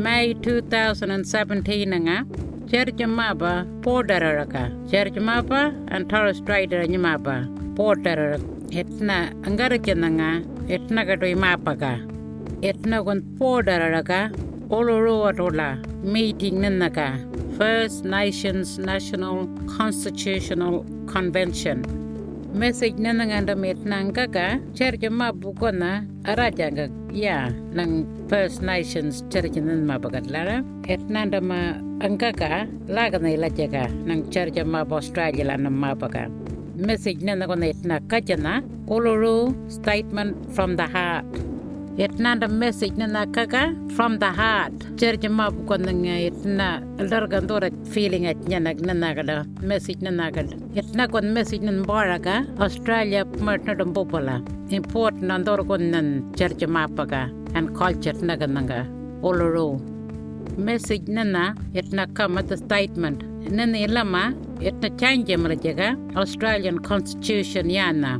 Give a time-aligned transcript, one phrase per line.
[0.00, 2.24] May 2017 nga
[2.72, 7.44] Church mapa porteraka Church mapa and Torres Strait mapa
[7.76, 8.40] porter
[8.72, 10.30] etna angarikena nga
[10.72, 11.94] etna katoi mapa ka.
[12.64, 14.32] Etna kon porteraka
[14.72, 17.20] oloro atola meeting naka
[17.60, 21.99] First Nations National Constitutional Convention
[22.50, 29.78] message na nangangamit ng kaka church mabuko na arajagag ya ng First Nations church na
[29.78, 36.26] mabagadlara at nandama ang kaka laga na ilajaga ng church mab Australia na mabaga.
[36.74, 41.28] Message na nagunit na kajana Uluru Statement from the Heart.
[41.98, 44.72] itnanda message na kaga from the heart.
[44.96, 46.68] church map kondanga itna
[47.00, 49.36] eldargandora feeling at nyanak nanagala
[49.70, 54.36] message nanagala itna kon message nan baraga australia matnadam popola
[54.78, 57.22] important andor kon nan church mapaga
[57.56, 58.80] and culture nagananga
[59.28, 59.66] oloro
[60.68, 61.44] message nana
[61.80, 63.20] itna kama the statement.
[63.58, 64.24] nana ilama
[64.70, 65.88] itna change mrajaga
[66.22, 68.12] australian constitution yana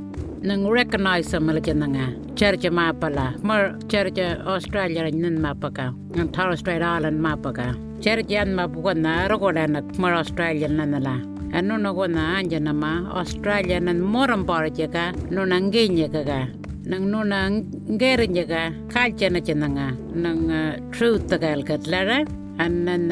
[0.48, 2.06] នឹង recognize សមលជនងា
[2.40, 3.60] ចរចាមកបឡាមក
[3.92, 5.86] ចរចាអូស្ត្រាលីរញិនមកបកា
[6.18, 7.68] នឹង Torres Strait Island មកបកា
[8.04, 9.68] ចរចាមកបកណារកដាន
[10.02, 11.16] មកអូស្ត្រាលីណឡា
[11.56, 12.84] អនុនគណាអញ្ញណម
[13.16, 15.04] អូស្ត្រាលីនឹងមរំបរជាកា
[15.36, 16.40] នុនងេញកាកា
[16.92, 17.36] នឹងនុន
[18.00, 19.88] ងេរញកាខាច់ជនជនងា
[20.24, 20.38] នឹង
[20.94, 22.20] truth តកលកត្លារ៉ា
[22.60, 23.02] อันนั้น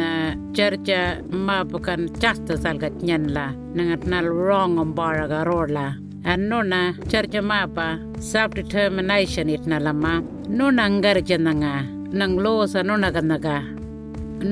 [0.55, 1.01] เจอจะ
[1.47, 5.89] มาประกันจัสต์สัลกัดยันละนังนั้นร้องอมบารกรอดละ
[6.33, 7.87] annuna charjamapa
[8.31, 10.13] self-determination itnalama
[10.57, 11.73] nuna angarjananga
[12.19, 13.57] nanglosa nuna ganaga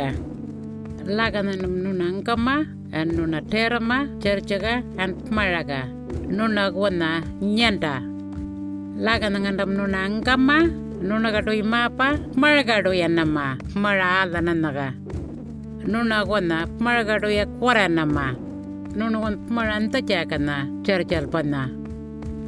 [1.07, 2.49] ಲಾಗನ ನಮ್ಮ ನೋಣ ಅಂಕಮ್ಮ
[3.15, 3.93] ನೋಣ ಟೇರಮ್ಮ
[4.23, 4.65] ಚರ್ಚಗ
[5.03, 5.71] ಅಂತ ಮಳಗ
[6.33, 7.03] ನೋಣಗ ಒನ್ನ
[7.59, 7.85] ಎಂಟ
[8.99, 10.51] ಲಾಗನ ಗಂಡಮ್ಮ ನೋಣ ಅಂಕಮ್ಮ
[11.03, 14.95] nunaga doi mapa marga doi nama mara ala nanaga
[15.87, 18.34] nunagona marga doi kwara nama
[18.97, 21.69] nunagon maranta jakana charchal pana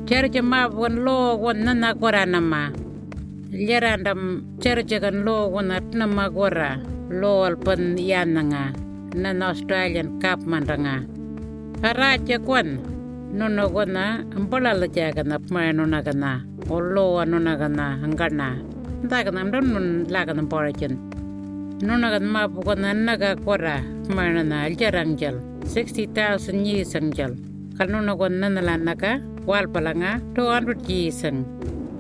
[0.09, 2.73] charcha mabgon logon nana kwara nama
[3.53, 8.73] llarandam charchagan logon atnama gora loal pan yananga
[9.15, 11.05] nana australian kapmanranga
[11.85, 12.81] aracha kwan
[13.37, 18.49] nunuguana mbolalajaagana pmayanunagana ulluwanunagana ngana
[19.11, 20.95] dagana mdamnun lagana mbolajin
[21.83, 25.37] nunagan mapugana naga kora pmayanana aljarangjal
[25.69, 27.33] 60000 yisangjal
[27.79, 31.47] kanunagon nanalanaka walbalanga 200 yisang.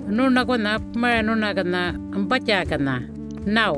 [0.08, 3.04] Nunagona pmayanunagana mbajaagana
[3.46, 3.76] now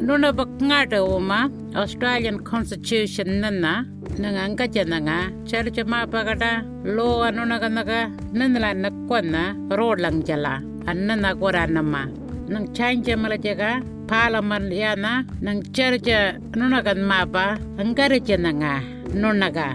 [0.00, 3.86] nunabak ngada uma Australian Constitution nana
[4.20, 5.18] nanga ngacha nanga
[5.48, 6.52] charcha ma pagada
[6.84, 8.00] lo anuna kana ka
[8.36, 9.42] nanla nakwana
[9.78, 10.54] rolang jala
[10.90, 12.02] annana kora nama
[12.52, 13.70] nang change mala jaga
[14.10, 17.46] parliament yana nang charcha nuna kan mapa
[17.80, 18.74] angara nanga
[19.20, 19.68] nuna ka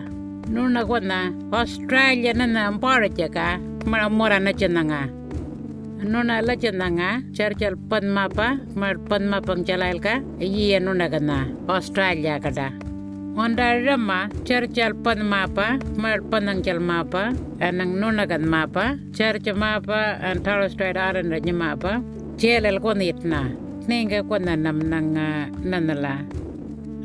[0.54, 1.20] nuna kona
[1.60, 3.48] Australia nana mpara jaga
[3.90, 5.02] mara mora na nanga
[6.04, 8.48] nuna la chenanga charchal panmapa
[8.78, 12.70] mar panmapang chalail ka yi nuna kana australia kada
[13.38, 20.44] Honda rama churchal pan mapa, mar panang chal mapa, anang nunagan mapa, church mapa, and
[20.44, 22.02] Torres Strait Islander mapa,
[22.38, 23.54] jelel kon itna,
[23.86, 25.14] ninga kon nam nang
[25.62, 26.26] nanala.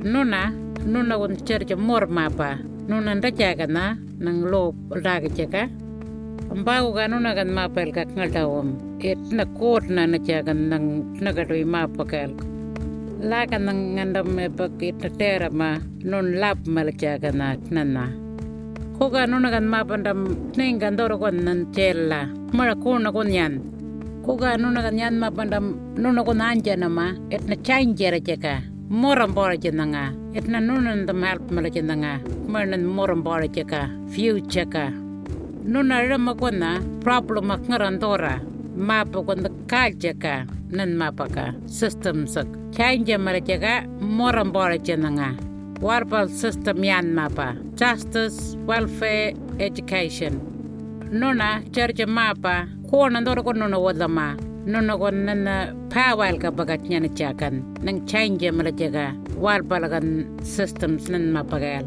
[0.01, 0.43] Nuna,
[0.87, 2.59] nuna kon church mor mapa,
[2.89, 5.69] nuna ndajaga na, nang lo raga chaka.
[6.49, 8.73] Ambago ga nuna gan mapa el kak ngaltawam,
[9.05, 12.52] itna kot na na chagan nang nagadoi mapa kalk.
[13.23, 18.11] lakan ngandam me pakit tera ma non lap malakya kana nana
[18.99, 20.19] koga nona kan ma pandam
[20.59, 23.63] neng gandoro kon nan chella mara kuna kon yan
[24.27, 25.67] koga nona kan yan ma pandam
[26.03, 28.55] nona kon anja nama etna chain jera cheka
[28.91, 30.05] moram bora chenanga
[30.35, 32.13] etna nona ndam help malachenanga
[32.51, 33.81] marnan moram bora cheka
[34.13, 34.85] future ka
[35.73, 36.71] nona rama kona
[37.05, 38.35] problem ak ngarandora
[38.89, 40.35] mapa kon kalcheka
[40.77, 41.47] nan mapa ka
[41.79, 45.37] system sak Change marajaga moram bora chenanga.
[45.85, 47.55] Warbal system yan mapa.
[47.75, 50.41] Justice, welfare, education.
[51.13, 52.67] Nuna church mapa.
[52.89, 54.41] Kona ndoro kon nuna wadama.
[54.65, 57.61] Nuna kon nana pawal ka bagat nyana chakan.
[57.85, 59.13] Nang change marajaga.
[59.37, 61.85] Warbal gan systems nan mapa gal.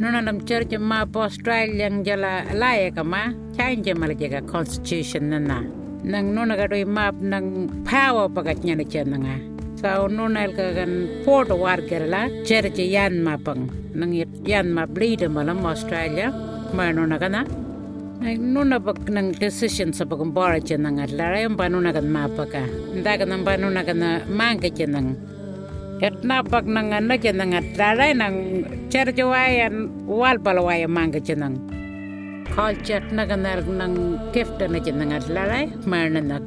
[0.00, 3.34] Nuna nam church mapa Australia jala laye kama.
[3.58, 5.60] Change marajaga constitution nana.
[6.02, 9.51] Nang nuna gadoy map nang power bagat nyana chananga.
[9.82, 13.66] Sa nunal ka kan port war kerala cherche yan mapang
[13.98, 14.14] nang
[14.46, 16.30] yan ma bleed malam australia.
[16.70, 17.42] Ma nuna kana
[18.22, 22.62] nuna bak nang decision sa pag bora chen nang atlara yung panuna kan mapaka
[22.94, 25.18] ndaga nang panuna kan mangke chen nang
[25.98, 31.42] et na bak nang ano chen nang atlara nang cherche wayan wal palawaya mangke chen
[31.42, 31.58] nang
[32.54, 33.94] culture na kan nang
[34.30, 36.38] gift na chen nang atlara na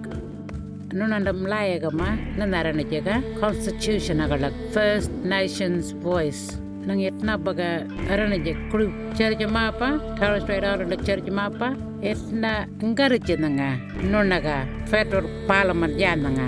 [0.97, 2.09] nunanamlayagama
[2.39, 6.43] nanaranajaga constitutionagalak First Nations Voice.
[6.85, 7.81] nang yatna baga
[8.13, 8.85] aranajak kulu
[9.17, 11.69] charge mapa Torres Strait Islander charge mapa
[12.09, 12.51] etna
[12.85, 13.69] encourage nanga
[14.11, 14.57] nunaga
[14.91, 16.47] federal parliament yananga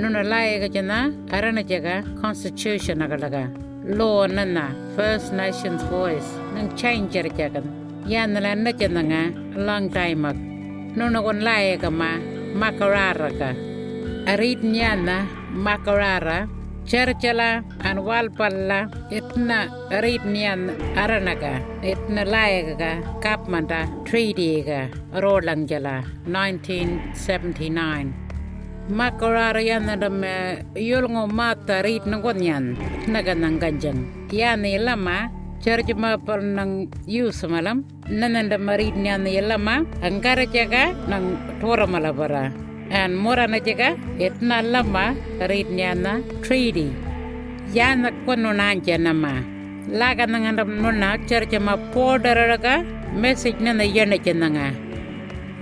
[0.00, 0.98] nunalayaga jana
[1.36, 3.42] aranajaga constitutionagalaga
[3.98, 6.30] law nana First Nations Voice.
[6.54, 7.66] nang change jarjagan
[8.06, 9.22] yan nalanda jana nanga
[9.68, 10.38] long time ag
[10.98, 12.10] nunagon layagama
[12.54, 13.50] laya kama makarara ka.
[14.26, 16.48] Arit nyana makarara
[16.86, 24.86] cercela an walpalla itna arit nyan aranaka itna layaga kapmanta treaty ga
[25.18, 30.22] rolang jala 1979 makarara yana dam
[30.78, 32.78] yulngo mata rit nangon yan
[33.10, 35.26] naga nang ganjang yani lama
[35.66, 37.84] church ma par nang use malam.
[38.06, 41.26] Nananda marit nyan yelama angkara jaga nang
[41.60, 42.54] tora malabara.
[42.90, 45.16] And morana jaga itna lama
[45.50, 46.88] rit nyana treaty.
[47.74, 49.42] Yana kono nanja nama
[49.90, 52.74] laga nangandam nuna church ma podaraga
[53.12, 54.68] message nana yana chenanga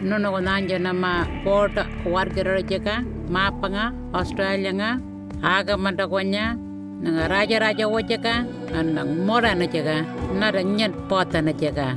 [0.03, 1.73] nuna ko nanja nama port
[2.05, 3.85] wargara jaga mapanga
[7.05, 8.35] nanga raja raja wajaka
[8.73, 9.97] anang morana jaga
[10.41, 11.89] nara nyat pota na jaga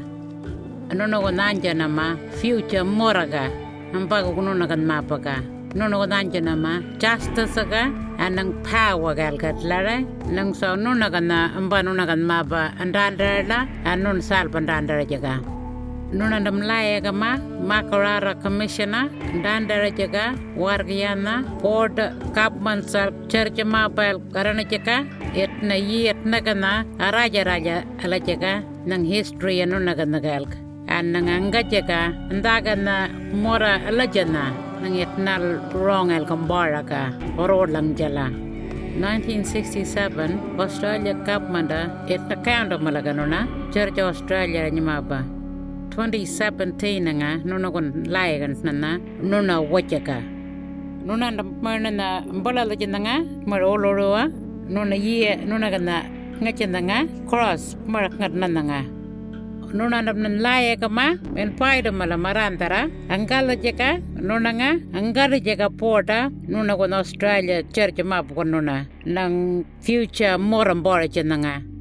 [0.97, 2.05] nuna ko nanja nama
[2.37, 3.43] future moraga
[3.95, 5.35] ampaga kununa kan mapaka
[5.77, 7.83] nuna ko nanja nama justice ga
[8.19, 10.01] anang power gal lara.
[10.27, 15.39] Nang so nuna kan na amba nuna kan mapa andandara anun sal pandandara jaga
[16.11, 17.35] nuna da mlaya gama
[17.69, 19.09] makarara commissiona
[19.43, 21.97] dandara daraja ga wargiana port
[22.35, 24.97] kapman sal church ma bal karana cheka
[25.35, 26.71] etna yi etna gana
[27.07, 28.53] araja raja ala cheka
[28.85, 30.55] nang history anu nagana galk
[30.87, 32.97] an nang anga cheka ndagana
[33.43, 34.45] mora ala jana
[34.81, 35.33] nang etna
[35.75, 37.01] wrong al kambara ka
[37.37, 38.27] oro lang jala
[38.97, 43.41] 1967 Australia Cup manda etna kaundu malaganuna
[43.73, 45.37] Church Australia nyimaba
[45.97, 50.21] 2017 nga nuna kon layagan nana nuna wajaka
[51.01, 51.33] nuna
[51.65, 54.29] mana na mbala la jendanga mar oloroa
[54.69, 56.05] nuna ye nuna kana
[56.41, 56.97] ngachendanga
[57.29, 58.85] cross mar ngat nananga
[59.73, 63.89] nuna ndam nan laye kama en paida mala marantara angala jeka
[64.27, 68.85] nuna nga angala jeka porta nuna kon australia church map kon nuna.
[69.05, 71.76] Nang future moram bora chenanga